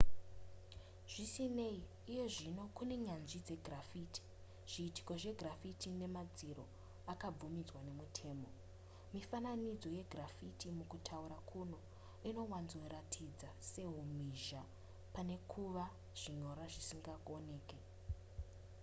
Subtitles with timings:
[1.11, 1.79] zvisinei
[2.11, 4.21] iyezvino kune nyanzvi dzegraffiti
[4.71, 6.65] zviitiko zvegraffiti nemadziro
[7.13, 8.49] akabvumidzwa nemutemo
[9.13, 11.77] mifananidzo yegraffiti mukutaura kuno
[12.29, 14.61] inowanzoratidza sehumhizha
[15.15, 15.85] pane kuva
[16.19, 17.79] zvinyorwa zvisingaoneke